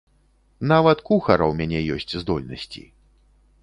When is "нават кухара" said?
0.71-1.45